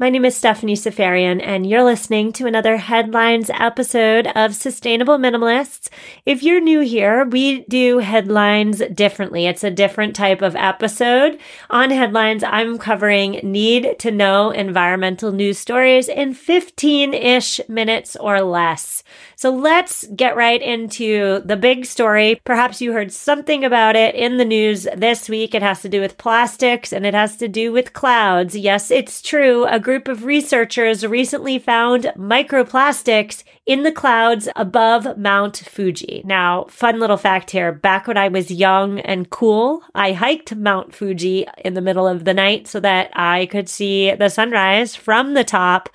My 0.00 0.08
name 0.08 0.24
is 0.24 0.34
Stephanie 0.34 0.76
Seferian, 0.76 1.42
and 1.42 1.66
you're 1.66 1.84
listening 1.84 2.32
to 2.32 2.46
another 2.46 2.78
Headlines 2.78 3.50
episode 3.52 4.28
of 4.28 4.54
Sustainable 4.54 5.18
Minimalists. 5.18 5.90
If 6.24 6.42
you're 6.42 6.58
new 6.58 6.80
here, 6.80 7.26
we 7.26 7.64
do 7.64 7.98
headlines 7.98 8.80
differently. 8.94 9.44
It's 9.44 9.62
a 9.62 9.70
different 9.70 10.16
type 10.16 10.40
of 10.40 10.56
episode. 10.56 11.38
On 11.68 11.90
Headlines, 11.90 12.42
I'm 12.42 12.78
covering 12.78 13.40
need 13.42 13.98
to 13.98 14.10
know 14.10 14.48
environmental 14.52 15.32
news 15.32 15.58
stories 15.58 16.08
in 16.08 16.32
15 16.32 17.12
ish 17.12 17.60
minutes 17.68 18.16
or 18.16 18.40
less. 18.40 19.02
So 19.36 19.50
let's 19.50 20.06
get 20.16 20.34
right 20.34 20.62
into 20.62 21.42
the 21.44 21.56
big 21.56 21.84
story. 21.84 22.40
Perhaps 22.44 22.80
you 22.80 22.94
heard 22.94 23.12
something 23.12 23.66
about 23.66 23.96
it 23.96 24.14
in 24.14 24.38
the 24.38 24.46
news 24.46 24.86
this 24.96 25.28
week. 25.28 25.54
It 25.54 25.62
has 25.62 25.82
to 25.82 25.90
do 25.90 26.00
with 26.00 26.16
plastics 26.16 26.90
and 26.90 27.04
it 27.04 27.12
has 27.12 27.36
to 27.36 27.48
do 27.48 27.70
with 27.70 27.92
clouds. 27.92 28.56
Yes, 28.56 28.90
it's 28.90 29.20
true. 29.20 29.66
A 29.66 29.78
group 29.90 30.06
of 30.06 30.24
researchers 30.24 31.04
recently 31.04 31.58
found 31.58 32.04
microplastics 32.16 33.42
in 33.66 33.82
the 33.82 33.90
clouds 33.90 34.48
above 34.54 35.18
Mount 35.18 35.56
Fuji. 35.56 36.22
Now, 36.24 36.66
fun 36.68 37.00
little 37.00 37.16
fact 37.16 37.50
here 37.50 37.72
back 37.72 38.06
when 38.06 38.16
I 38.16 38.28
was 38.28 38.52
young 38.52 39.00
and 39.00 39.28
cool, 39.30 39.82
I 39.92 40.12
hiked 40.12 40.54
Mount 40.54 40.94
Fuji 40.94 41.44
in 41.64 41.74
the 41.74 41.80
middle 41.80 42.06
of 42.06 42.24
the 42.24 42.32
night 42.32 42.68
so 42.68 42.78
that 42.78 43.10
I 43.14 43.46
could 43.46 43.68
see 43.68 44.14
the 44.14 44.28
sunrise 44.28 44.94
from 44.94 45.34
the 45.34 45.42
top. 45.42 45.88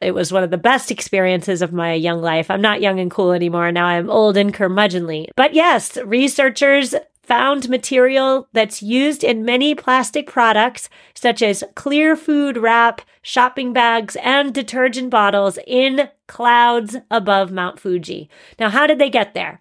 It 0.00 0.14
was 0.14 0.32
one 0.32 0.42
of 0.42 0.50
the 0.50 0.56
best 0.56 0.90
experiences 0.90 1.60
of 1.60 1.70
my 1.70 1.92
young 1.92 2.22
life. 2.22 2.50
I'm 2.50 2.62
not 2.62 2.80
young 2.80 2.98
and 2.98 3.10
cool 3.10 3.32
anymore. 3.32 3.70
Now 3.72 3.84
I'm 3.84 4.08
old 4.08 4.38
and 4.38 4.54
curmudgeonly. 4.54 5.26
But 5.36 5.52
yes, 5.52 5.98
researchers 5.98 6.94
found 7.26 7.68
material 7.68 8.48
that's 8.52 8.82
used 8.82 9.24
in 9.24 9.44
many 9.44 9.74
plastic 9.74 10.26
products, 10.26 10.88
such 11.14 11.42
as 11.42 11.64
clear 11.74 12.16
food 12.16 12.56
wrap, 12.56 13.00
shopping 13.22 13.72
bags, 13.72 14.16
and 14.22 14.52
detergent 14.52 15.10
bottles 15.10 15.58
in 15.66 16.08
clouds 16.26 16.96
above 17.10 17.50
Mount 17.50 17.80
Fuji. 17.80 18.28
Now, 18.58 18.70
how 18.70 18.86
did 18.86 18.98
they 18.98 19.10
get 19.10 19.34
there? 19.34 19.60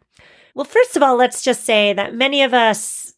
Well, 0.53 0.65
first 0.65 0.95
of 0.95 1.03
all, 1.03 1.15
let's 1.15 1.41
just 1.41 1.63
say 1.63 1.93
that 1.93 2.13
many 2.13 2.43
of 2.43 2.53
us 2.53 3.13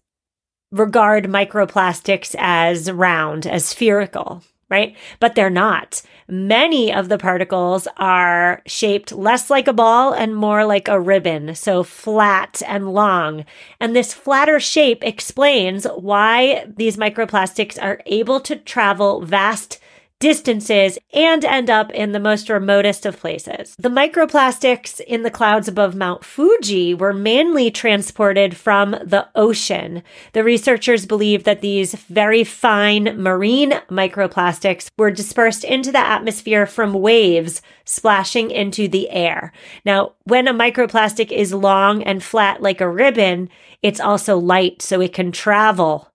regard 0.72 1.26
microplastics 1.26 2.36
as 2.38 2.92
round, 2.92 3.46
as 3.46 3.66
spherical 3.66 4.44
right? 4.70 4.96
But 5.20 5.36
they're 5.36 5.50
not. 5.50 6.02
Many 6.28 6.92
of 6.92 7.08
the 7.08 7.18
particles 7.18 7.88
are 7.98 8.62
shaped 8.66 9.12
less 9.12 9.50
like 9.50 9.68
a 9.68 9.74
ball 9.74 10.14
and 10.14 10.36
more 10.36 10.66
like 10.66 10.88
a 10.88 11.00
ribbon, 11.00 11.54
so 11.54 11.84
flat 11.84 12.64
and 12.68 12.94
long. 12.94 13.46
And 13.80 13.96
this 13.96 14.14
flatter 14.14 14.60
shape 14.60 15.04
explains 15.04 15.86
why 15.86 16.66
these 16.76 16.98
microplastics 16.98 17.82
are 17.82 18.02
able 18.08 18.40
to 18.42 18.56
travel 18.56 19.22
vast 19.22 19.80
distances 20.26 20.98
and 21.14 21.46
end 21.46 21.70
up 21.70 21.92
in 21.92 22.12
the 22.12 22.20
most 22.20 22.50
remotest 22.50 23.06
of 23.06 23.20
places. 23.20 23.76
The 23.78 23.90
microplastics 23.90 25.00
in 25.02 25.22
the 25.22 25.30
clouds 25.30 25.68
above 25.68 25.94
Mount 25.94 26.26
Fuji 26.26 26.96
were 26.96 27.14
mainly 27.14 27.70
transported 27.70 28.58
from 28.58 28.94
the 29.04 29.28
ocean. 29.36 30.02
The 30.34 30.44
researchers 30.44 31.06
believe 31.06 31.44
that 31.44 31.62
these 31.62 31.94
very 32.10 32.44
fine 32.44 33.22
marine 33.22 33.74
microplastics 33.88 34.88
were 34.98 35.12
dispersed 35.12 35.64
into 35.64 35.92
the 35.92 36.00
atmosphere 36.00 36.66
from 36.66 36.94
waves 36.94 37.62
splashing 37.84 38.50
into 38.50 38.88
the 38.88 39.12
air. 39.12 39.54
Now, 39.86 40.14
when 40.24 40.48
a 40.48 40.56
microplastic 40.56 41.32
is 41.32 41.54
long 41.54 42.02
and 42.02 42.24
flat 42.24 42.64
like 42.64 42.82
a 42.82 42.90
ribbon, 42.90 43.48
it's 43.84 44.00
also 44.00 44.40
light 44.40 44.82
so 44.82 45.02
it 45.02 45.14
can 45.14 45.32
travel. 45.32 46.12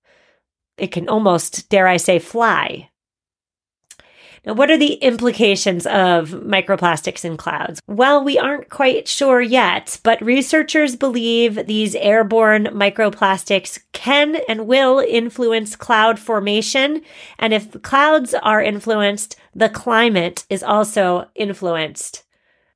It 0.78 0.90
can 0.90 1.08
almost, 1.08 1.68
dare 1.68 1.86
I 1.86 1.96
say, 1.96 2.18
fly. 2.18 2.89
Now, 4.44 4.54
what 4.54 4.70
are 4.70 4.78
the 4.78 4.94
implications 4.94 5.86
of 5.86 6.30
microplastics 6.30 7.24
in 7.24 7.36
clouds? 7.36 7.80
Well, 7.86 8.24
we 8.24 8.38
aren't 8.38 8.70
quite 8.70 9.06
sure 9.06 9.40
yet, 9.40 10.00
but 10.02 10.20
researchers 10.22 10.96
believe 10.96 11.66
these 11.66 11.94
airborne 11.94 12.66
microplastics 12.66 13.80
can 13.92 14.36
and 14.48 14.66
will 14.66 14.98
influence 15.00 15.76
cloud 15.76 16.18
formation. 16.18 17.02
And 17.38 17.52
if 17.52 17.82
clouds 17.82 18.34
are 18.34 18.62
influenced, 18.62 19.36
the 19.54 19.68
climate 19.68 20.44
is 20.48 20.62
also 20.62 21.28
influenced. 21.34 22.24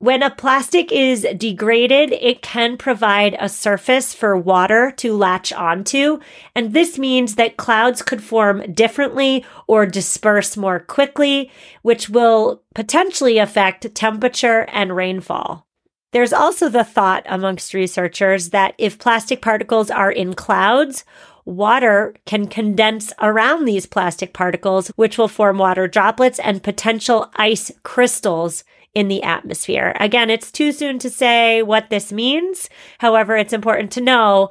When 0.05 0.23
a 0.23 0.29
plastic 0.29 0.93
is 0.93 1.27
degraded, 1.35 2.13
it 2.13 2.43
can 2.43 2.77
provide 2.77 3.39
a 3.41 3.49
surface 3.49 4.13
for 4.13 4.37
water 4.37 4.91
to 4.99 5.17
latch 5.17 5.51
onto. 5.51 6.19
And 6.55 6.75
this 6.75 6.99
means 6.99 7.37
that 7.37 7.57
clouds 7.57 8.03
could 8.03 8.23
form 8.23 8.71
differently 8.75 9.47
or 9.67 9.87
disperse 9.87 10.59
more 10.59 10.79
quickly, 10.79 11.51
which 11.81 12.11
will 12.11 12.63
potentially 12.75 13.39
affect 13.39 13.95
temperature 13.95 14.67
and 14.71 14.95
rainfall. 14.95 15.67
There's 16.13 16.35
also 16.35 16.69
the 16.69 16.85
thought 16.85 17.23
amongst 17.25 17.73
researchers 17.73 18.51
that 18.51 18.75
if 18.77 18.99
plastic 18.99 19.41
particles 19.41 19.91
are 19.91 20.13
in 20.13 20.35
clouds, 20.35 21.07
water 21.47 22.15
can 22.27 22.47
condense 22.49 23.11
around 23.23 23.65
these 23.65 23.87
plastic 23.87 24.35
particles, 24.35 24.89
which 24.97 25.17
will 25.17 25.29
form 25.29 25.57
water 25.57 25.89
droplets 25.89 26.39
and 26.41 26.63
potential 26.63 27.31
ice 27.37 27.73
crystals 27.85 28.65
in 28.95 29.09
the 29.09 29.23
atmosphere. 29.23 29.95
Again, 29.99 30.31
it's 30.31 30.53
too 30.53 30.73
soon 30.73 30.99
to 31.01 31.11
say 31.11 31.63
what 31.63 31.91
this 31.91 32.13
means. 32.13 32.69
However, 32.99 33.37
it's 33.37 33.53
important 33.53 33.91
to 33.93 34.01
know 34.01 34.51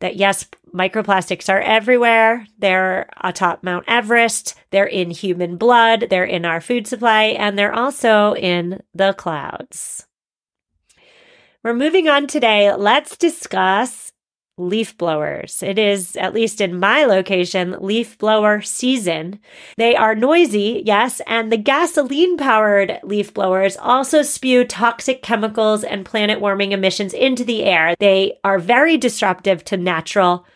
that 0.00 0.16
yes, 0.16 0.46
microplastics 0.74 1.48
are 1.48 1.60
everywhere. 1.60 2.46
They're 2.58 3.08
atop 3.22 3.62
Mount 3.62 3.84
Everest. 3.86 4.54
They're 4.70 4.86
in 4.86 5.10
human 5.10 5.56
blood. 5.56 6.06
They're 6.10 6.24
in 6.24 6.44
our 6.44 6.60
food 6.60 6.86
supply 6.86 7.24
and 7.24 7.58
they're 7.58 7.74
also 7.74 8.34
in 8.34 8.82
the 8.94 9.12
clouds. 9.12 10.06
We're 11.62 11.74
moving 11.74 12.08
on 12.08 12.26
today. 12.26 12.74
Let's 12.74 13.16
discuss 13.16 14.11
leaf 14.68 14.96
blowers. 14.96 15.62
It 15.62 15.78
is, 15.78 16.16
at 16.16 16.34
least 16.34 16.60
in 16.60 16.78
my 16.78 17.04
location, 17.04 17.76
leaf 17.80 18.16
blower 18.18 18.62
season. 18.62 19.40
They 19.76 19.94
are 19.96 20.14
noisy, 20.14 20.82
yes, 20.84 21.20
and 21.26 21.50
the 21.50 21.56
gasoline 21.56 22.36
powered 22.36 22.98
leaf 23.02 23.34
blowers 23.34 23.76
also 23.76 24.22
spew 24.22 24.64
toxic 24.64 25.22
chemicals 25.22 25.84
and 25.84 26.06
planet 26.06 26.40
warming 26.40 26.72
emissions 26.72 27.12
into 27.12 27.44
the 27.44 27.64
air. 27.64 27.94
They 27.98 28.38
are 28.44 28.58
very 28.58 28.96
disruptive 28.96 29.64
to 29.66 29.76
natural 29.76 30.46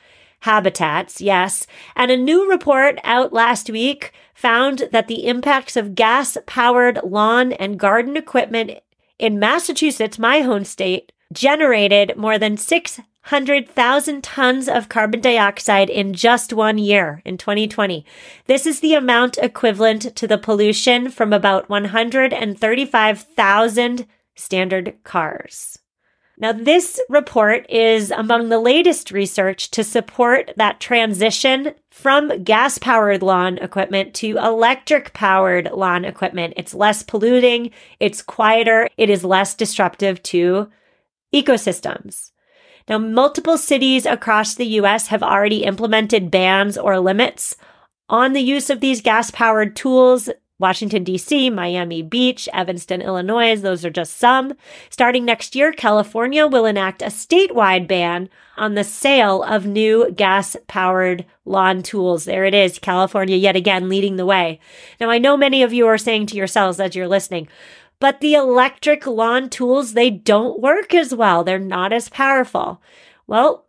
habitats, 0.41 1.20
yes. 1.20 1.67
And 1.94 2.11
a 2.11 2.17
new 2.17 2.49
report 2.49 2.99
out 3.05 3.32
last 3.32 3.69
week 3.70 4.12
found 4.35 4.88
that 4.93 5.08
the 5.08 5.26
impacts 5.26 5.76
of 5.76 5.94
gas 5.94 6.37
powered 6.47 7.00
lawn 7.03 7.53
and 7.53 7.79
garden 7.79 8.17
equipment 8.17 8.73
in 9.19 9.38
Massachusetts, 9.38 10.19
my 10.19 10.41
home 10.41 10.64
state, 10.64 11.11
generated 11.32 12.17
more 12.17 12.38
than 12.38 12.56
6 12.56 13.00
100,000 13.26 14.23
tons 14.23 14.69
of 14.69 14.88
carbon 14.88 15.20
dioxide 15.20 15.90
in 15.90 16.12
just 16.12 16.52
one 16.52 16.78
year 16.78 17.20
in 17.25 17.37
2020. 17.37 18.06
This 18.46 18.67
is 18.67 18.78
the 18.78 18.94
amount 18.94 19.37
equivalent 19.38 20.14
to 20.14 20.28
the 20.28 20.38
pollution 20.38 21.11
from 21.11 21.32
about 21.32 21.69
135,000 21.69 24.06
standard 24.37 24.94
cars. 25.02 25.81
Now, 26.38 26.52
this 26.52 27.00
report 27.08 27.69
is 27.69 28.12
among 28.12 28.49
the 28.49 28.61
latest 28.61 29.11
research 29.11 29.72
to 29.72 29.82
support 29.82 30.52
that 30.56 30.79
transition 30.79 31.75
from 31.90 32.44
gas 32.44 32.79
powered 32.79 33.22
lawn 33.22 33.58
equipment 33.58 34.14
to 34.17 34.37
electric 34.37 35.14
powered 35.14 35.72
lawn 35.72 36.05
equipment. 36.05 36.55
It's 36.56 36.75
less 36.75 37.02
polluting, 37.02 37.72
it's 37.99 38.22
quieter, 38.22 38.88
it 38.96 39.11
is 39.11 39.25
less 39.25 39.55
disruptive 39.55 40.22
to 40.25 40.70
ecosystems. 41.34 42.31
Now, 42.88 42.99
multiple 42.99 43.59
cities 43.59 44.06
across 44.06 44.55
the 44.55 44.67
US 44.81 45.09
have 45.09 45.23
already 45.23 45.65
implemented 45.65 46.31
bans 46.31 46.79
or 46.79 47.00
limits 47.00 47.56
on 48.09 48.33
the 48.33 48.41
use 48.41 48.71
of 48.71 48.81
these 48.81 49.03
gas 49.03 49.31
powered 49.31 49.75
tools 49.75 50.29
Washington, 50.59 51.05
D.C., 51.05 51.50
Miami 51.50 52.00
Beach, 52.00 52.49
Evanston, 52.50 53.03
Illinois, 53.03 53.61
those 53.61 53.85
are 53.85 53.91
just 53.91 54.17
some. 54.17 54.55
Starting 54.88 55.25
next 55.25 55.55
year, 55.55 55.71
California 55.71 56.47
will 56.47 56.65
enact 56.65 57.03
a 57.03 57.06
statewide 57.06 57.87
ban 57.87 58.31
on 58.56 58.75
the 58.75 58.85
sale 58.85 59.43
of 59.43 59.67
new 59.67 60.11
gas 60.12 60.56
powered 60.67 61.27
lawn 61.44 61.82
tools. 61.82 62.25
There 62.25 62.47
it 62.47 62.55
is, 62.55 62.79
California 62.79 63.37
yet 63.37 63.55
again 63.55 63.91
leading 63.91 64.17
the 64.17 64.25
way. 64.25 64.59
Now, 64.99 65.11
I 65.11 65.19
know 65.19 65.37
many 65.37 65.62
of 65.62 65.75
you 65.75 65.87
are 65.89 65.99
saying 65.99 66.27
to 66.29 66.37
yourselves 66.37 66.81
as 66.81 66.97
you're 66.97 67.06
listening, 67.06 67.49
but 67.98 68.20
the 68.20 68.34
electric 68.34 69.06
lawn 69.06 69.48
tools, 69.48 69.93
they 69.94 70.10
don't 70.10 70.60
work 70.60 70.94
as 70.94 71.14
well. 71.14 71.44
They're 71.44 71.58
not 71.58 71.93
as 71.93 72.08
powerful. 72.08 72.81
Well, 73.26 73.66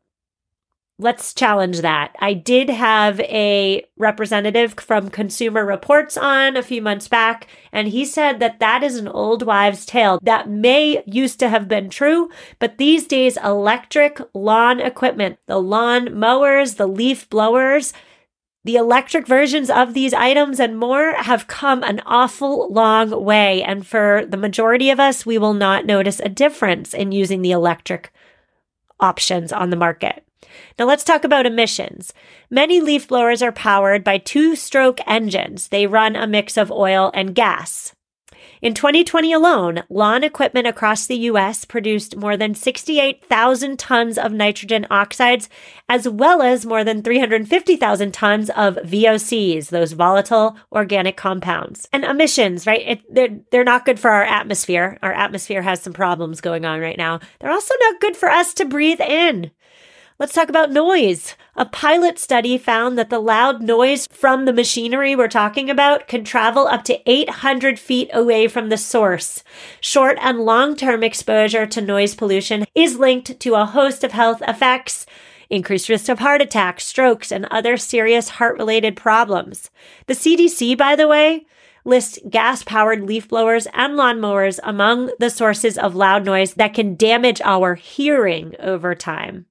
let's 1.00 1.34
challenge 1.34 1.82
that. 1.82 2.16
I 2.20 2.34
did 2.34 2.70
have 2.70 3.20
a 3.22 3.86
representative 3.98 4.74
from 4.74 5.10
Consumer 5.10 5.64
Reports 5.66 6.18
on 6.18 6.58
a 6.58 6.64
few 6.64 6.82
months 6.82 7.08
back, 7.08 7.48
and 7.72 7.88
he 7.88 8.04
said 8.04 8.40
that 8.40 8.60
that 8.60 8.84
is 8.84 8.96
an 8.96 9.08
old 9.08 9.44
wives' 9.44 9.86
tale 9.86 10.20
that 10.24 10.50
may 10.50 11.04
used 11.06 11.40
to 11.40 11.50
have 11.50 11.68
been 11.68 11.90
true, 11.90 12.30
but 12.58 12.78
these 12.78 13.06
days, 13.06 13.38
electric 13.44 14.20
lawn 14.34 14.80
equipment, 14.80 15.38
the 15.46 15.60
lawn 15.60 16.18
mowers, 16.18 16.76
the 16.76 16.88
leaf 16.88 17.30
blowers, 17.30 17.94
the 18.64 18.76
electric 18.76 19.28
versions 19.28 19.70
of 19.70 19.94
these 19.94 20.14
items 20.14 20.60
and 20.60 20.78
more 20.78 21.14
have 21.14 21.48
come 21.48 21.84
an 21.84 22.02
awful 22.06 22.72
long 22.72 23.24
way. 23.24 23.64
And 23.64 23.88
for 23.88 24.26
the 24.28 24.38
majority 24.38 24.90
of 24.90 25.00
us, 25.00 25.26
we 25.26 25.38
will 25.38 25.54
not 25.54 25.86
notice 25.86 26.20
a 26.20 26.30
difference 26.30 26.94
in 26.94 27.12
using 27.12 27.42
the 27.42 27.52
electric 27.52 28.12
options 29.00 29.54
on 29.54 29.70
the 29.70 29.78
market. 29.78 30.26
Now 30.78 30.86
let's 30.86 31.04
talk 31.04 31.24
about 31.24 31.46
emissions. 31.46 32.14
Many 32.50 32.82
leaf 32.82 33.08
blowers 33.08 33.42
are 33.42 33.52
powered 33.52 34.04
by 34.04 34.18
two 34.18 34.56
stroke 34.56 35.00
engines. 35.08 35.70
They 35.70 35.88
run 35.88 36.16
a 36.16 36.28
mix 36.28 36.58
of 36.58 36.72
oil 36.72 37.12
and 37.14 37.36
gas. 37.36 37.94
In 38.62 38.74
2020 38.74 39.32
alone, 39.34 39.84
lawn 39.90 40.24
equipment 40.24 40.66
across 40.66 41.06
the 41.06 41.18
U.S. 41.32 41.64
produced 41.64 42.16
more 42.16 42.36
than 42.36 42.56
68,000 42.56 43.78
tons 43.78 44.18
of 44.18 44.32
nitrogen 44.32 44.88
oxides, 44.90 45.48
as 45.88 46.10
well 46.10 46.42
as 46.42 46.66
more 46.66 46.84
than 46.84 47.04
350,000 47.04 48.12
tons 48.14 48.50
of 48.52 48.76
VOCs, 48.78 49.70
those 49.70 49.92
volatile 49.92 50.58
organic 50.72 51.16
compounds. 51.16 51.88
And 51.94 52.04
emissions, 52.04 52.66
right? 52.66 52.82
It, 52.88 53.14
they're, 53.14 53.40
they're 53.52 53.64
not 53.64 53.86
good 53.86 54.00
for 54.00 54.10
our 54.10 54.24
atmosphere. 54.24 54.98
Our 55.04 55.14
atmosphere 55.14 55.62
has 55.62 55.82
some 55.82 55.94
problems 55.94 56.42
going 56.42 56.66
on 56.66 56.80
right 56.80 56.98
now. 56.98 57.20
They're 57.40 57.52
also 57.52 57.76
not 57.80 58.02
good 58.02 58.18
for 58.18 58.30
us 58.30 58.56
to 58.56 58.66
breathe 58.66 59.02
in. 59.02 59.52
Let's 60.20 60.34
talk 60.34 60.50
about 60.50 60.72
noise. 60.72 61.36
A 61.56 61.66
pilot 61.66 62.18
study 62.18 62.58
found 62.58 62.98
that 62.98 63.12
the 63.12 63.20
loud 63.20 63.62
noise 63.62 64.08
from 64.10 64.46
the 64.46 64.54
machinery 64.54 65.16
we're 65.16 65.28
talking 65.28 65.70
about 65.70 66.08
can 66.08 66.24
travel 66.24 66.66
up 66.66 66.84
to 66.86 67.00
800 67.06 67.78
feet 67.78 68.10
away 68.12 68.48
from 68.48 68.70
the 68.70 68.80
source. 68.80 69.44
Short 69.80 70.18
and 70.20 70.40
long 70.40 70.76
term 70.76 71.04
exposure 71.04 71.68
to 71.68 71.82
noise 71.82 72.16
pollution 72.16 72.66
is 72.74 72.98
linked 72.98 73.40
to 73.40 73.54
a 73.54 73.68
host 73.68 74.04
of 74.04 74.12
health 74.14 74.42
effects 74.48 75.06
increased 75.52 75.88
risk 75.88 76.10
of 76.10 76.18
heart 76.18 76.42
attacks, 76.42 76.84
strokes, 76.84 77.32
and 77.32 77.46
other 77.52 77.78
serious 77.78 78.30
heart 78.30 78.58
related 78.58 78.96
problems. 78.96 79.70
The 80.08 80.16
CDC, 80.16 80.76
by 80.76 80.96
the 80.96 81.08
way, 81.08 81.46
lists 81.86 82.18
gas 82.28 82.64
powered 82.64 83.04
leaf 83.04 83.30
blowers 83.30 83.68
and 83.72 83.94
lawnmowers 83.94 84.60
among 84.64 85.12
the 85.20 85.30
sources 85.30 85.78
of 85.78 85.96
loud 85.96 86.26
noise 86.26 86.56
that 86.56 86.74
can 86.74 86.96
damage 86.96 87.40
our 87.42 87.76
hearing 87.76 88.56
over 88.60 88.96
time. 88.96 89.46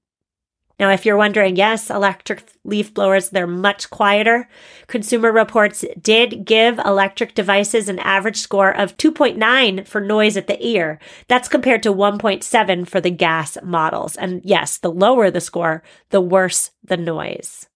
Now, 0.78 0.90
if 0.90 1.06
you're 1.06 1.16
wondering, 1.16 1.56
yes, 1.56 1.88
electric 1.88 2.52
leaf 2.64 2.92
blowers, 2.92 3.30
they're 3.30 3.46
much 3.46 3.88
quieter. 3.88 4.46
Consumer 4.88 5.32
Reports 5.32 5.84
did 6.00 6.44
give 6.44 6.78
electric 6.78 7.34
devices 7.34 7.88
an 7.88 7.98
average 8.00 8.36
score 8.36 8.76
of 8.76 8.96
2.9 8.98 9.86
for 9.86 10.00
noise 10.02 10.36
at 10.36 10.48
the 10.48 10.66
ear. 10.66 10.98
That's 11.28 11.48
compared 11.48 11.82
to 11.84 11.94
1.7 11.94 12.86
for 12.86 13.00
the 13.00 13.10
gas 13.10 13.56
models. 13.62 14.16
And 14.16 14.42
yes, 14.44 14.76
the 14.76 14.92
lower 14.92 15.30
the 15.30 15.40
score, 15.40 15.82
the 16.10 16.20
worse 16.20 16.72
the 16.84 16.98
noise. 16.98 17.66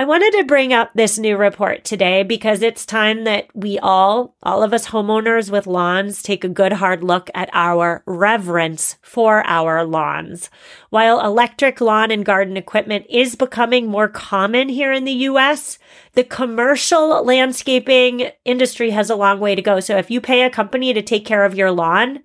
I 0.00 0.04
wanted 0.04 0.30
to 0.34 0.44
bring 0.44 0.72
up 0.72 0.92
this 0.94 1.18
new 1.18 1.36
report 1.36 1.82
today 1.82 2.22
because 2.22 2.62
it's 2.62 2.86
time 2.86 3.24
that 3.24 3.48
we 3.52 3.80
all, 3.80 4.36
all 4.44 4.62
of 4.62 4.72
us 4.72 4.86
homeowners 4.86 5.50
with 5.50 5.66
lawns, 5.66 6.22
take 6.22 6.44
a 6.44 6.48
good 6.48 6.74
hard 6.74 7.02
look 7.02 7.28
at 7.34 7.50
our 7.52 8.04
reverence 8.06 8.94
for 9.02 9.44
our 9.44 9.84
lawns. 9.84 10.50
While 10.90 11.18
electric 11.18 11.80
lawn 11.80 12.12
and 12.12 12.24
garden 12.24 12.56
equipment 12.56 13.06
is 13.10 13.34
becoming 13.34 13.88
more 13.88 14.06
common 14.06 14.68
here 14.68 14.92
in 14.92 15.04
the 15.04 15.26
US, 15.26 15.80
the 16.12 16.22
commercial 16.22 17.24
landscaping 17.24 18.30
industry 18.44 18.90
has 18.90 19.10
a 19.10 19.16
long 19.16 19.40
way 19.40 19.56
to 19.56 19.62
go. 19.62 19.80
So 19.80 19.96
if 19.96 20.12
you 20.12 20.20
pay 20.20 20.42
a 20.42 20.50
company 20.50 20.94
to 20.94 21.02
take 21.02 21.26
care 21.26 21.44
of 21.44 21.56
your 21.56 21.72
lawn, 21.72 22.20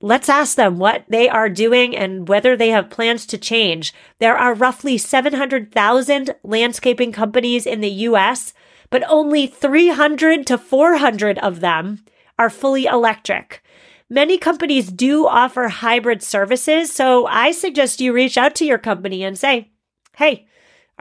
Let's 0.00 0.28
ask 0.28 0.56
them 0.56 0.78
what 0.78 1.04
they 1.08 1.28
are 1.28 1.48
doing 1.48 1.96
and 1.96 2.28
whether 2.28 2.56
they 2.56 2.68
have 2.68 2.88
plans 2.88 3.26
to 3.26 3.38
change. 3.38 3.92
There 4.20 4.36
are 4.36 4.54
roughly 4.54 4.96
700,000 4.96 6.34
landscaping 6.44 7.10
companies 7.10 7.66
in 7.66 7.80
the 7.80 7.90
US, 7.90 8.54
but 8.90 9.02
only 9.08 9.48
300 9.48 10.46
to 10.46 10.56
400 10.56 11.38
of 11.38 11.60
them 11.60 12.04
are 12.38 12.48
fully 12.48 12.84
electric. 12.84 13.60
Many 14.08 14.38
companies 14.38 14.92
do 14.92 15.26
offer 15.26 15.68
hybrid 15.68 16.22
services, 16.22 16.92
so 16.92 17.26
I 17.26 17.50
suggest 17.50 18.00
you 18.00 18.12
reach 18.12 18.38
out 18.38 18.54
to 18.56 18.64
your 18.64 18.78
company 18.78 19.24
and 19.24 19.36
say, 19.36 19.72
Hey, 20.16 20.46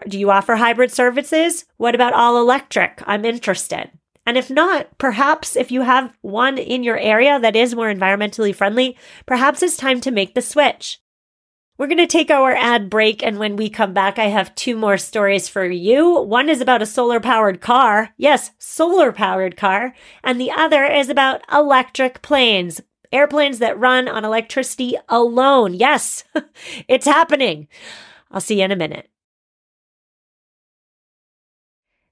do 0.08 0.20
you 0.20 0.32
offer 0.32 0.56
hybrid 0.56 0.92
services? 0.92 1.66
What 1.78 1.96
about 1.96 2.14
all 2.14 2.42
electric? 2.42 3.02
I'm 3.06 3.26
interested. 3.26 3.92
And 4.28 4.38
if 4.38 4.50
not, 4.50 4.98
perhaps 4.98 5.56
if 5.56 5.72
you 5.72 5.84
have 5.84 6.14
one 6.20 6.58
in 6.58 6.84
your 6.84 6.98
area 6.98 7.40
that 7.40 7.56
is 7.56 7.74
more 7.74 7.88
environmentally 7.88 8.54
friendly, 8.54 8.98
perhaps 9.26 9.64
it's 9.64 9.78
time 9.78 10.02
to 10.02 10.12
make 10.12 10.36
the 10.36 10.42
switch. 10.42 11.00
We're 11.78 11.88
going 11.88 11.98
to 12.00 12.08
take 12.08 12.30
our 12.30 12.54
ad 12.54 12.90
break, 12.90 13.24
and 13.24 13.40
when 13.40 13.56
we 13.56 13.70
come 13.70 13.94
back, 13.94 14.20
I 14.20 14.26
have 14.26 14.54
two 14.54 14.76
more 14.76 14.98
stories 14.98 15.48
for 15.48 15.64
you. 15.64 16.20
One 16.20 16.50
is 16.50 16.60
about 16.60 16.82
a 16.82 16.86
solar 16.86 17.22
powered 17.22 17.62
car. 17.62 18.10
Yes, 18.18 18.52
solar 18.58 19.14
powered 19.14 19.56
car. 19.56 19.94
And 20.26 20.42
the 20.42 20.52
other 20.52 20.84
is 20.84 21.08
about 21.08 21.42
electric 21.50 22.22
planes, 22.22 22.82
airplanes 23.14 23.60
that 23.60 23.80
run 23.80 24.10
on 24.10 24.26
electricity 24.26 24.98
alone. 25.08 25.74
Yes, 25.74 26.26
it's 26.90 27.06
happening. 27.06 27.70
I'll 28.30 28.42
see 28.42 28.58
you 28.58 28.66
in 28.66 28.72
a 28.74 28.76
minute. 28.76 29.10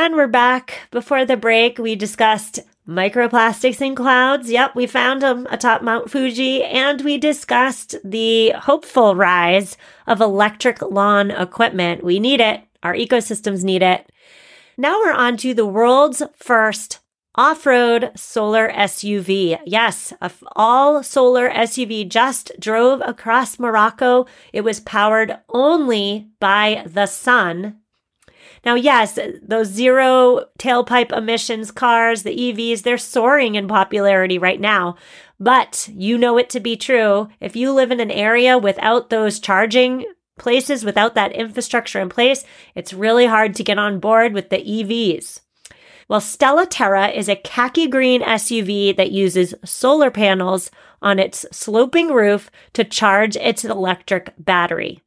And 0.00 0.16
we're 0.16 0.28
back. 0.28 0.88
Before 0.90 1.26
the 1.26 1.36
break, 1.36 1.76
we 1.76 1.94
discussed 1.94 2.58
microplastics 2.88 3.82
in 3.82 3.94
clouds. 3.94 4.50
Yep, 4.50 4.74
we 4.74 4.86
found 4.86 5.20
them 5.20 5.46
atop 5.50 5.82
Mount 5.82 6.10
Fuji. 6.10 6.64
And 6.64 7.02
we 7.02 7.18
discussed 7.18 7.96
the 8.02 8.52
hopeful 8.52 9.14
rise 9.14 9.76
of 10.06 10.22
electric 10.22 10.80
lawn 10.80 11.30
equipment. 11.30 12.02
We 12.02 12.18
need 12.18 12.40
it. 12.40 12.62
Our 12.82 12.94
ecosystems 12.94 13.62
need 13.62 13.82
it. 13.82 14.10
Now 14.78 14.98
we're 15.00 15.12
on 15.12 15.36
to 15.36 15.52
the 15.52 15.66
world's 15.66 16.22
first 16.34 17.00
off 17.34 17.66
road 17.66 18.10
solar 18.16 18.70
SUV. 18.70 19.58
Yes, 19.66 20.14
a 20.22 20.30
all 20.56 21.02
solar 21.02 21.50
SUV 21.50 22.08
just 22.08 22.52
drove 22.58 23.02
across 23.04 23.58
Morocco. 23.58 24.24
It 24.54 24.62
was 24.62 24.80
powered 24.80 25.40
only 25.50 26.30
by 26.40 26.84
the 26.86 27.04
sun 27.04 27.79
now, 28.64 28.74
yes, 28.74 29.18
those 29.42 29.68
zero 29.68 30.46
tailpipe 30.58 31.16
emissions 31.16 31.70
cars, 31.70 32.22
the 32.22 32.36
EVs, 32.36 32.82
they're 32.82 32.98
soaring 32.98 33.54
in 33.54 33.66
popularity 33.66 34.38
right 34.38 34.60
now. 34.60 34.96
But 35.38 35.88
you 35.92 36.18
know 36.18 36.36
it 36.36 36.50
to 36.50 36.60
be 36.60 36.76
true. 36.76 37.28
If 37.40 37.56
you 37.56 37.72
live 37.72 37.90
in 37.90 38.00
an 38.00 38.10
area 38.10 38.58
without 38.58 39.08
those 39.08 39.40
charging 39.40 40.04
places, 40.38 40.84
without 40.84 41.14
that 41.14 41.32
infrastructure 41.32 42.00
in 42.00 42.10
place, 42.10 42.44
it's 42.74 42.92
really 42.92 43.26
hard 43.26 43.54
to 43.54 43.64
get 43.64 43.78
on 43.78 44.00
board 44.00 44.34
with 44.34 44.50
the 44.50 44.58
EVs. 44.58 45.40
Well, 46.08 46.20
Stella 46.20 46.66
Terra 46.66 47.08
is 47.08 47.28
a 47.28 47.36
khaki 47.36 47.86
green 47.86 48.20
SUV 48.20 48.96
that 48.96 49.12
uses 49.12 49.54
solar 49.64 50.10
panels 50.10 50.70
on 51.00 51.18
its 51.18 51.46
sloping 51.52 52.08
roof 52.08 52.50
to 52.72 52.84
charge 52.84 53.36
its 53.36 53.64
electric 53.64 54.34
battery. 54.38 55.02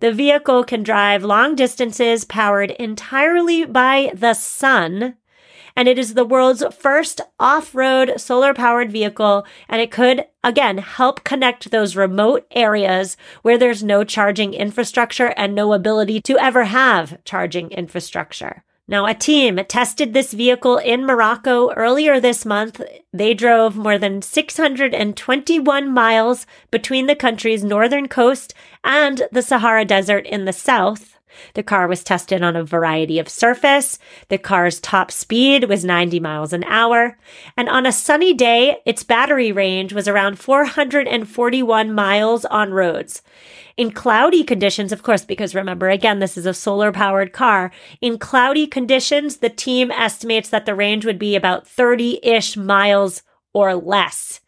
The 0.00 0.12
vehicle 0.12 0.62
can 0.62 0.84
drive 0.84 1.24
long 1.24 1.56
distances 1.56 2.24
powered 2.24 2.70
entirely 2.72 3.64
by 3.64 4.12
the 4.14 4.34
sun. 4.34 5.16
And 5.74 5.88
it 5.88 5.98
is 5.98 6.14
the 6.14 6.24
world's 6.24 6.64
first 6.74 7.20
off 7.38 7.74
road 7.74 8.14
solar 8.16 8.54
powered 8.54 8.92
vehicle. 8.92 9.44
And 9.68 9.80
it 9.80 9.90
could, 9.90 10.26
again, 10.44 10.78
help 10.78 11.24
connect 11.24 11.70
those 11.70 11.96
remote 11.96 12.46
areas 12.52 13.16
where 13.42 13.58
there's 13.58 13.82
no 13.82 14.04
charging 14.04 14.54
infrastructure 14.54 15.34
and 15.36 15.54
no 15.54 15.72
ability 15.72 16.20
to 16.22 16.38
ever 16.38 16.64
have 16.64 17.22
charging 17.24 17.70
infrastructure. 17.70 18.64
Now, 18.90 19.04
a 19.04 19.12
team 19.12 19.60
tested 19.68 20.14
this 20.14 20.32
vehicle 20.32 20.78
in 20.78 21.04
Morocco 21.04 21.70
earlier 21.74 22.18
this 22.18 22.46
month. 22.46 22.80
They 23.12 23.34
drove 23.34 23.76
more 23.76 23.98
than 23.98 24.22
621 24.22 25.92
miles 25.92 26.46
between 26.70 27.06
the 27.06 27.14
country's 27.14 27.62
northern 27.62 28.08
coast 28.08 28.54
and 28.82 29.24
the 29.30 29.42
Sahara 29.42 29.84
Desert 29.84 30.26
in 30.26 30.46
the 30.46 30.54
south. 30.54 31.17
The 31.54 31.62
car 31.62 31.88
was 31.88 32.04
tested 32.04 32.42
on 32.42 32.56
a 32.56 32.64
variety 32.64 33.18
of 33.18 33.28
surface. 33.28 33.98
The 34.28 34.38
car's 34.38 34.80
top 34.80 35.10
speed 35.10 35.68
was 35.68 35.84
90 35.84 36.20
miles 36.20 36.52
an 36.52 36.64
hour. 36.64 37.18
And 37.56 37.68
on 37.68 37.86
a 37.86 37.92
sunny 37.92 38.34
day, 38.34 38.78
its 38.86 39.02
battery 39.02 39.52
range 39.52 39.92
was 39.92 40.08
around 40.08 40.38
441 40.38 41.92
miles 41.92 42.44
on 42.46 42.72
roads. 42.72 43.22
In 43.76 43.92
cloudy 43.92 44.42
conditions, 44.42 44.90
of 44.90 45.04
course, 45.04 45.24
because 45.24 45.54
remember, 45.54 45.88
again, 45.88 46.18
this 46.18 46.36
is 46.36 46.46
a 46.46 46.54
solar 46.54 46.90
powered 46.90 47.32
car. 47.32 47.70
In 48.00 48.18
cloudy 48.18 48.66
conditions, 48.66 49.36
the 49.36 49.50
team 49.50 49.92
estimates 49.92 50.48
that 50.48 50.66
the 50.66 50.74
range 50.74 51.06
would 51.06 51.18
be 51.18 51.36
about 51.36 51.66
30 51.66 52.18
ish 52.24 52.56
miles 52.56 53.22
or 53.52 53.74
less, 53.74 54.40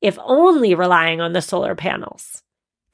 if 0.00 0.18
only 0.22 0.74
relying 0.74 1.20
on 1.20 1.32
the 1.32 1.42
solar 1.42 1.74
panels. 1.74 2.42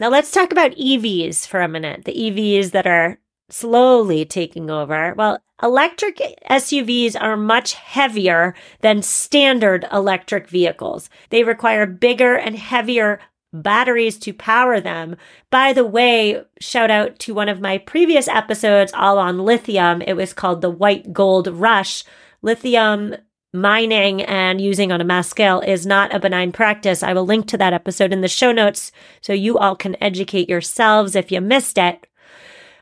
Now 0.00 0.08
let's 0.08 0.32
talk 0.32 0.50
about 0.50 0.72
EVs 0.72 1.46
for 1.46 1.60
a 1.60 1.68
minute. 1.68 2.04
The 2.04 2.12
EVs 2.12 2.72
that 2.72 2.86
are 2.86 3.18
slowly 3.50 4.24
taking 4.24 4.70
over. 4.70 5.14
Well, 5.16 5.38
electric 5.62 6.20
SUVs 6.50 7.16
are 7.20 7.36
much 7.36 7.74
heavier 7.74 8.54
than 8.80 9.02
standard 9.02 9.86
electric 9.92 10.48
vehicles. 10.48 11.10
They 11.30 11.44
require 11.44 11.86
bigger 11.86 12.34
and 12.34 12.56
heavier 12.56 13.20
batteries 13.52 14.18
to 14.18 14.32
power 14.32 14.80
them. 14.80 15.16
By 15.50 15.72
the 15.72 15.84
way, 15.84 16.42
shout 16.60 16.90
out 16.90 17.18
to 17.20 17.34
one 17.34 17.48
of 17.48 17.60
my 17.60 17.78
previous 17.78 18.26
episodes 18.26 18.92
all 18.94 19.18
on 19.18 19.38
lithium. 19.38 20.02
It 20.02 20.14
was 20.14 20.32
called 20.32 20.60
the 20.60 20.70
white 20.70 21.12
gold 21.12 21.46
rush. 21.46 22.04
Lithium 22.42 23.14
mining 23.52 24.20
and 24.22 24.60
using 24.60 24.90
on 24.90 25.00
a 25.00 25.04
mass 25.04 25.28
scale 25.28 25.60
is 25.60 25.86
not 25.86 26.12
a 26.12 26.18
benign 26.18 26.50
practice. 26.50 27.04
I 27.04 27.12
will 27.12 27.24
link 27.24 27.46
to 27.48 27.58
that 27.58 27.72
episode 27.72 28.12
in 28.12 28.20
the 28.20 28.28
show 28.28 28.50
notes 28.50 28.90
so 29.20 29.32
you 29.32 29.56
all 29.56 29.76
can 29.76 29.96
educate 30.02 30.48
yourselves 30.48 31.14
if 31.14 31.30
you 31.30 31.40
missed 31.40 31.78
it. 31.78 32.08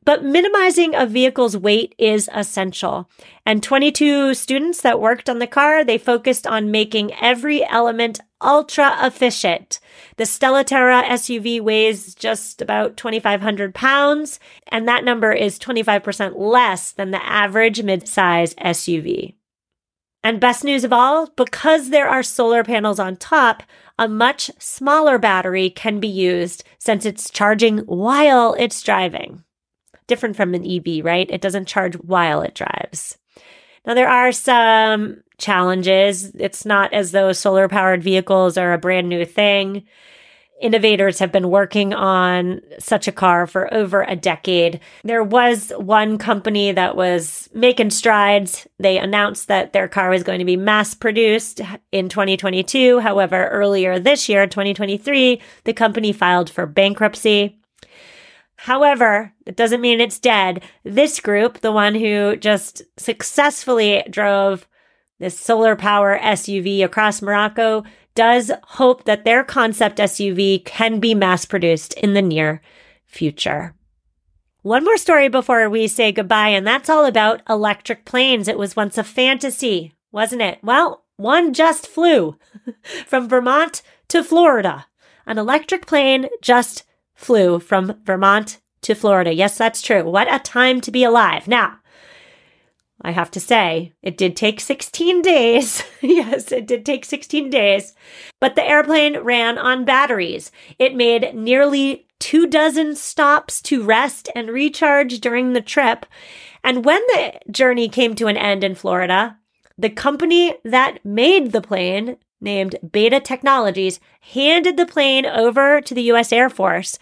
But 0.04 0.24
minimizing 0.24 0.94
a 0.94 1.06
vehicle's 1.06 1.56
weight 1.56 1.94
is 1.96 2.28
essential. 2.34 3.08
And 3.46 3.62
22 3.62 4.34
students 4.34 4.80
that 4.80 5.00
worked 5.00 5.28
on 5.28 5.38
the 5.38 5.46
car, 5.46 5.84
they 5.84 5.98
focused 5.98 6.46
on 6.46 6.72
making 6.72 7.12
every 7.20 7.64
element 7.64 8.20
ultra 8.40 8.96
efficient. 9.00 9.78
The 10.16 10.26
Stella 10.26 10.64
Terra 10.64 11.04
SUV 11.04 11.60
weighs 11.60 12.16
just 12.16 12.60
about 12.60 12.96
2,500 12.96 13.74
pounds, 13.74 14.40
and 14.68 14.88
that 14.88 15.04
number 15.04 15.32
is 15.32 15.58
25% 15.58 16.32
less 16.36 16.90
than 16.90 17.12
the 17.12 17.24
average 17.24 17.78
midsize 17.78 18.56
SUV. 18.56 19.36
And 20.24 20.40
best 20.40 20.64
news 20.64 20.82
of 20.82 20.92
all, 20.92 21.28
because 21.36 21.90
there 21.90 22.08
are 22.08 22.22
solar 22.22 22.64
panels 22.64 22.98
on 22.98 23.16
top, 23.16 23.62
a 23.98 24.08
much 24.08 24.50
smaller 24.58 25.18
battery 25.18 25.70
can 25.70 26.00
be 26.00 26.08
used 26.08 26.64
since 26.78 27.04
it's 27.04 27.30
charging 27.30 27.78
while 27.78 28.54
it's 28.58 28.82
driving 28.82 29.44
different 30.12 30.36
from 30.36 30.52
an 30.52 30.70
EV, 30.70 31.02
right? 31.02 31.30
It 31.30 31.40
doesn't 31.40 31.68
charge 31.68 31.94
while 31.94 32.42
it 32.42 32.54
drives. 32.54 33.16
Now, 33.86 33.94
there 33.94 34.10
are 34.10 34.30
some 34.30 35.22
challenges. 35.38 36.34
It's 36.34 36.66
not 36.66 36.92
as 36.92 37.12
though 37.12 37.32
solar 37.32 37.66
powered 37.66 38.02
vehicles 38.02 38.58
are 38.58 38.74
a 38.74 38.78
brand 38.78 39.08
new 39.08 39.24
thing. 39.24 39.84
Innovators 40.60 41.18
have 41.18 41.32
been 41.32 41.48
working 41.48 41.94
on 41.94 42.60
such 42.78 43.08
a 43.08 43.12
car 43.12 43.46
for 43.46 43.72
over 43.72 44.02
a 44.02 44.14
decade. 44.14 44.80
There 45.02 45.24
was 45.24 45.72
one 45.78 46.18
company 46.18 46.72
that 46.72 46.94
was 46.94 47.48
making 47.54 47.88
strides. 47.88 48.68
They 48.78 48.98
announced 48.98 49.48
that 49.48 49.72
their 49.72 49.88
car 49.88 50.10
was 50.10 50.24
going 50.24 50.40
to 50.40 50.44
be 50.44 50.58
mass 50.58 50.94
produced 50.94 51.62
in 51.90 52.10
2022. 52.10 53.00
However, 53.00 53.48
earlier 53.48 53.98
this 53.98 54.28
year, 54.28 54.46
2023, 54.46 55.40
the 55.64 55.72
company 55.72 56.12
filed 56.12 56.50
for 56.50 56.66
bankruptcy. 56.66 57.61
However, 58.62 59.32
it 59.44 59.56
doesn't 59.56 59.80
mean 59.80 60.00
it's 60.00 60.20
dead. 60.20 60.62
This 60.84 61.18
group, 61.18 61.62
the 61.62 61.72
one 61.72 61.96
who 61.96 62.36
just 62.36 62.82
successfully 62.96 64.04
drove 64.08 64.68
this 65.18 65.36
solar 65.36 65.74
power 65.74 66.16
SUV 66.16 66.84
across 66.84 67.20
Morocco, 67.20 67.82
does 68.14 68.52
hope 68.62 69.02
that 69.02 69.24
their 69.24 69.42
concept 69.42 69.98
SUV 69.98 70.64
can 70.64 71.00
be 71.00 71.12
mass 71.12 71.44
produced 71.44 71.94
in 71.94 72.14
the 72.14 72.22
near 72.22 72.62
future. 73.04 73.74
One 74.60 74.84
more 74.84 74.96
story 74.96 75.26
before 75.26 75.68
we 75.68 75.88
say 75.88 76.12
goodbye, 76.12 76.50
and 76.50 76.64
that's 76.64 76.88
all 76.88 77.04
about 77.04 77.42
electric 77.48 78.04
planes. 78.04 78.46
It 78.46 78.58
was 78.58 78.76
once 78.76 78.96
a 78.96 79.02
fantasy, 79.02 79.92
wasn't 80.12 80.42
it? 80.42 80.60
Well, 80.62 81.02
one 81.16 81.52
just 81.52 81.88
flew 81.88 82.38
from 83.08 83.28
Vermont 83.28 83.82
to 84.06 84.22
Florida. 84.22 84.86
An 85.26 85.36
electric 85.36 85.84
plane 85.84 86.28
just 86.40 86.84
flew 87.14 87.58
from 87.58 88.00
Vermont 88.04 88.60
to 88.82 88.94
Florida. 88.94 89.32
Yes, 89.32 89.56
that's 89.56 89.82
true. 89.82 90.04
What 90.04 90.32
a 90.32 90.38
time 90.38 90.80
to 90.82 90.90
be 90.90 91.04
alive. 91.04 91.46
Now, 91.46 91.78
I 93.00 93.10
have 93.10 93.30
to 93.32 93.40
say, 93.40 93.92
it 94.02 94.16
did 94.16 94.36
take 94.36 94.60
16 94.60 95.22
days. 95.22 95.82
yes, 96.00 96.52
it 96.52 96.66
did 96.66 96.86
take 96.86 97.04
16 97.04 97.50
days. 97.50 97.94
But 98.40 98.54
the 98.54 98.68
airplane 98.68 99.18
ran 99.18 99.58
on 99.58 99.84
batteries. 99.84 100.52
It 100.78 100.94
made 100.94 101.34
nearly 101.34 102.06
two 102.20 102.46
dozen 102.46 102.94
stops 102.94 103.60
to 103.62 103.82
rest 103.82 104.28
and 104.36 104.48
recharge 104.48 105.18
during 105.18 105.52
the 105.52 105.60
trip. 105.60 106.06
And 106.62 106.84
when 106.84 107.00
the 107.08 107.40
journey 107.50 107.88
came 107.88 108.14
to 108.14 108.28
an 108.28 108.36
end 108.36 108.62
in 108.62 108.76
Florida, 108.76 109.36
the 109.76 109.90
company 109.90 110.54
that 110.64 111.04
made 111.04 111.50
the 111.50 111.60
plane, 111.60 112.18
named 112.42 112.76
Beta 112.90 113.20
Technologies, 113.20 114.00
handed 114.20 114.76
the 114.76 114.86
plane 114.86 115.24
over 115.24 115.80
to 115.80 115.94
the 115.94 116.02
US 116.12 116.32
Air 116.32 116.50
Force. 116.50 116.98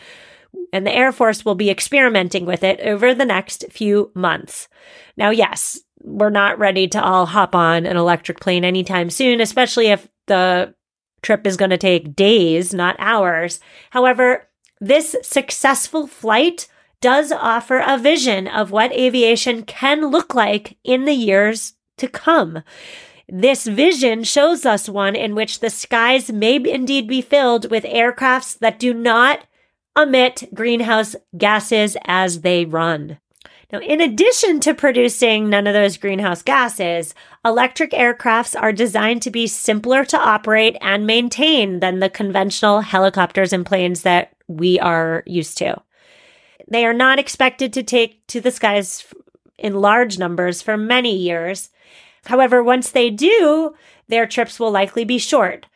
And 0.72 0.86
the 0.86 0.94
Air 0.94 1.12
Force 1.12 1.44
will 1.44 1.54
be 1.54 1.70
experimenting 1.70 2.44
with 2.44 2.62
it 2.62 2.80
over 2.80 3.14
the 3.14 3.24
next 3.24 3.64
few 3.70 4.12
months. 4.14 4.68
Now, 5.16 5.30
yes, 5.30 5.80
we're 6.02 6.30
not 6.30 6.58
ready 6.58 6.88
to 6.88 7.02
all 7.02 7.26
hop 7.26 7.54
on 7.54 7.86
an 7.86 7.96
electric 7.96 8.40
plane 8.40 8.64
anytime 8.64 9.10
soon, 9.10 9.40
especially 9.40 9.88
if 9.88 10.08
the 10.26 10.74
trip 11.22 11.46
is 11.46 11.56
going 11.56 11.70
to 11.70 11.78
take 11.78 12.16
days, 12.16 12.72
not 12.72 12.96
hours. 12.98 13.60
However, 13.90 14.48
this 14.80 15.14
successful 15.22 16.06
flight 16.06 16.68
does 17.00 17.32
offer 17.32 17.82
a 17.84 17.98
vision 17.98 18.46
of 18.46 18.70
what 18.70 18.92
aviation 18.92 19.62
can 19.62 20.06
look 20.06 20.34
like 20.34 20.76
in 20.84 21.04
the 21.04 21.14
years 21.14 21.74
to 21.98 22.08
come. 22.08 22.62
This 23.32 23.64
vision 23.64 24.24
shows 24.24 24.66
us 24.66 24.88
one 24.88 25.14
in 25.14 25.34
which 25.36 25.60
the 25.60 25.70
skies 25.70 26.32
may 26.32 26.56
indeed 26.56 27.06
be 27.06 27.22
filled 27.22 27.70
with 27.70 27.84
aircrafts 27.84 28.58
that 28.58 28.78
do 28.78 28.92
not 28.92 29.46
emit 29.96 30.48
greenhouse 30.52 31.14
gases 31.36 31.96
as 32.06 32.40
they 32.40 32.64
run. 32.64 33.18
Now, 33.72 33.78
in 33.78 34.00
addition 34.00 34.58
to 34.60 34.74
producing 34.74 35.48
none 35.48 35.68
of 35.68 35.74
those 35.74 35.96
greenhouse 35.96 36.42
gases, 36.42 37.14
electric 37.44 37.92
aircrafts 37.92 38.60
are 38.60 38.72
designed 38.72 39.22
to 39.22 39.30
be 39.30 39.46
simpler 39.46 40.04
to 40.06 40.18
operate 40.18 40.76
and 40.80 41.06
maintain 41.06 41.78
than 41.78 42.00
the 42.00 42.10
conventional 42.10 42.80
helicopters 42.80 43.52
and 43.52 43.64
planes 43.64 44.02
that 44.02 44.32
we 44.48 44.80
are 44.80 45.22
used 45.24 45.56
to. 45.58 45.80
They 46.66 46.84
are 46.84 46.92
not 46.92 47.20
expected 47.20 47.72
to 47.74 47.84
take 47.84 48.26
to 48.28 48.40
the 48.40 48.50
skies 48.50 49.06
in 49.56 49.74
large 49.74 50.18
numbers 50.18 50.62
for 50.62 50.76
many 50.76 51.16
years. 51.16 51.70
However, 52.24 52.62
once 52.62 52.90
they 52.90 53.10
do, 53.10 53.74
their 54.08 54.26
trips 54.26 54.58
will 54.60 54.70
likely 54.70 55.04
be 55.04 55.18
short. 55.18 55.66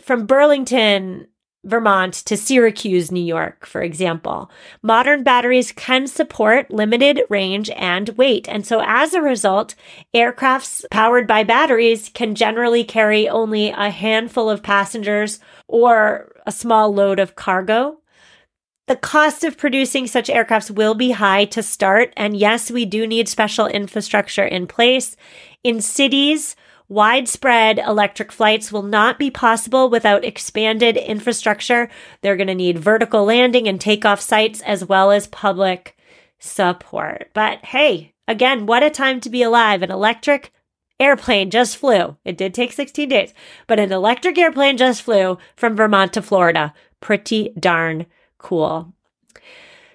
From 0.00 0.26
Burlington 0.26 1.26
Vermont 1.64 2.14
to 2.14 2.36
Syracuse, 2.36 3.10
New 3.10 3.22
York, 3.22 3.66
for 3.66 3.82
example. 3.82 4.50
Modern 4.80 5.24
batteries 5.24 5.72
can 5.72 6.06
support 6.06 6.70
limited 6.70 7.22
range 7.28 7.68
and 7.70 8.10
weight. 8.10 8.48
And 8.48 8.64
so 8.64 8.80
as 8.86 9.12
a 9.12 9.20
result, 9.20 9.74
aircrafts 10.14 10.84
powered 10.90 11.26
by 11.26 11.42
batteries 11.42 12.10
can 12.14 12.34
generally 12.34 12.84
carry 12.84 13.28
only 13.28 13.68
a 13.70 13.90
handful 13.90 14.48
of 14.48 14.62
passengers 14.62 15.40
or 15.66 16.32
a 16.46 16.52
small 16.52 16.94
load 16.94 17.18
of 17.18 17.36
cargo. 17.36 17.98
The 18.88 18.96
cost 18.96 19.44
of 19.44 19.58
producing 19.58 20.06
such 20.06 20.28
aircrafts 20.28 20.70
will 20.70 20.94
be 20.94 21.10
high 21.10 21.44
to 21.46 21.62
start. 21.62 22.14
And 22.16 22.34
yes, 22.34 22.70
we 22.70 22.86
do 22.86 23.06
need 23.06 23.28
special 23.28 23.66
infrastructure 23.66 24.46
in 24.46 24.66
place. 24.66 25.14
In 25.62 25.82
cities, 25.82 26.56
Widespread 26.88 27.78
electric 27.78 28.32
flights 28.32 28.72
will 28.72 28.82
not 28.82 29.18
be 29.18 29.30
possible 29.30 29.90
without 29.90 30.24
expanded 30.24 30.96
infrastructure. 30.96 31.90
They're 32.22 32.36
going 32.36 32.46
to 32.46 32.54
need 32.54 32.78
vertical 32.78 33.24
landing 33.24 33.68
and 33.68 33.78
takeoff 33.78 34.22
sites 34.22 34.62
as 34.62 34.86
well 34.86 35.10
as 35.10 35.26
public 35.26 35.98
support. 36.38 37.28
But 37.34 37.62
hey, 37.66 38.14
again, 38.26 38.64
what 38.64 38.82
a 38.82 38.88
time 38.88 39.20
to 39.20 39.28
be 39.28 39.42
alive. 39.42 39.82
An 39.82 39.90
electric 39.90 40.50
airplane 40.98 41.50
just 41.50 41.76
flew. 41.76 42.16
It 42.24 42.38
did 42.38 42.54
take 42.54 42.72
16 42.72 43.06
days, 43.06 43.34
but 43.66 43.78
an 43.78 43.92
electric 43.92 44.38
airplane 44.38 44.78
just 44.78 45.02
flew 45.02 45.36
from 45.56 45.76
Vermont 45.76 46.14
to 46.14 46.22
Florida. 46.22 46.72
Pretty 47.00 47.52
darn 47.60 48.06
cool. 48.38 48.92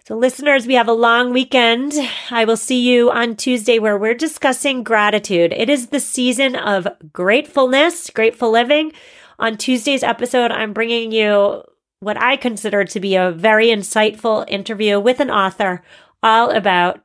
So, 0.05 0.17
listeners, 0.17 0.67
we 0.67 0.73
have 0.73 0.89
a 0.89 0.93
long 0.93 1.31
weekend. 1.31 1.93
I 2.29 2.43
will 2.43 2.57
see 2.57 2.81
you 2.81 3.09
on 3.09 3.37
Tuesday 3.37 3.79
where 3.79 3.97
we're 3.97 4.13
discussing 4.13 4.83
gratitude. 4.83 5.53
It 5.55 5.69
is 5.69 5.87
the 5.87 6.01
season 6.01 6.57
of 6.57 6.87
gratefulness, 7.13 8.09
grateful 8.09 8.51
living. 8.51 8.91
On 9.39 9.55
Tuesday's 9.55 10.03
episode, 10.03 10.51
I'm 10.51 10.73
bringing 10.73 11.13
you 11.13 11.63
what 12.01 12.21
I 12.21 12.35
consider 12.35 12.83
to 12.83 12.99
be 12.99 13.15
a 13.15 13.31
very 13.31 13.67
insightful 13.67 14.43
interview 14.49 14.99
with 14.99 15.21
an 15.21 15.31
author 15.31 15.83
all 16.21 16.49
about 16.51 17.01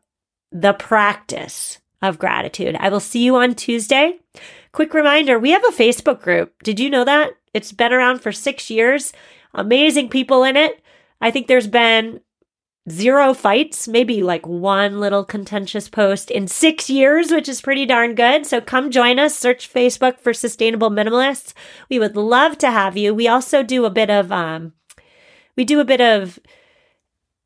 the 0.51 0.73
practice 0.73 1.79
of 2.03 2.19
gratitude. 2.19 2.77
I 2.81 2.89
will 2.89 3.01
see 3.01 3.23
you 3.23 3.37
on 3.37 3.55
Tuesday. 3.55 4.19
Quick 4.73 4.93
reminder 4.93 5.39
we 5.39 5.51
have 5.51 5.65
a 5.65 5.73
Facebook 5.73 6.21
group. 6.21 6.63
Did 6.65 6.81
you 6.81 6.91
know 6.91 7.05
that? 7.05 7.33
It's 7.55 7.73
been 7.73 7.93
around 7.93 8.23
for 8.23 8.33
six 8.33 8.71
years. 8.71 9.13
Amazing 9.55 10.09
people 10.09 10.45
in 10.45 10.57
it. 10.57 10.83
I 11.21 11.31
think 11.31 11.47
there's 11.47 11.67
been 11.67 12.21
zero 12.91 13.35
fights, 13.35 13.87
maybe 13.87 14.23
like 14.23 14.47
one 14.47 14.99
little 15.01 15.25
contentious 15.25 15.89
post 15.89 16.31
in 16.31 16.49
six 16.49 16.89
years, 16.89 17.31
which 17.31 17.49
is 17.49 17.61
pretty 17.61 17.85
darn 17.85 18.15
good. 18.15 18.47
So 18.47 18.61
come 18.61 18.91
join 18.91 19.19
us. 19.19 19.37
Search 19.37 19.73
Facebook 19.73 20.19
for 20.19 20.33
Sustainable 20.33 20.91
Minimalists. 20.91 21.53
We 21.91 21.99
would 21.99 22.17
love 22.17 22.59
to 22.59 22.71
have 22.71 22.97
you. 22.97 23.15
We 23.15 23.29
also 23.29 23.63
do 23.63 23.85
a 23.85 23.91
bit 23.91 24.11
of, 24.11 24.33
um, 24.33 24.73
we 25.57 25.65
do 25.65 25.81
a 25.81 25.85
bit 25.85 26.01
of 26.01 26.39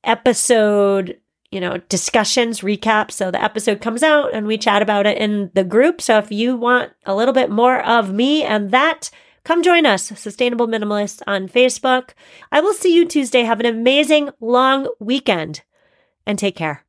episode, 0.05 1.19
you 1.51 1.61
know, 1.61 1.79
discussions, 1.89 2.61
recaps. 2.61 3.13
So 3.13 3.31
the 3.31 3.43
episode 3.43 3.81
comes 3.81 4.03
out 4.03 4.35
and 4.35 4.47
we 4.47 4.59
chat 4.59 4.83
about 4.83 5.07
it 5.07 5.19
in 5.19 5.51
the 5.55 5.65
group. 5.65 6.01
So 6.01 6.19
if 6.19 6.31
you 6.31 6.57
want 6.57 6.93
a 7.05 7.15
little 7.15 7.35
bit 7.35 7.51
more 7.51 7.83
of 7.83 8.13
me 8.13 8.43
and 8.43 8.71
that, 8.71 9.11
Come 9.45 9.63
join 9.63 9.87
us, 9.87 10.05
Sustainable 10.05 10.69
Minimalist, 10.69 11.21
on 11.27 11.49
Facebook. 11.49 12.11
I 12.53 12.61
will 12.61 12.75
see 12.75 12.95
you 12.95 13.05
Tuesday. 13.05 13.43
Have 13.43 13.59
an 13.59 13.67
amazing 13.67 14.31
long 14.41 14.89
weekend 15.01 15.63
and 16.25 16.39
take 16.39 16.55
care. 16.55 16.85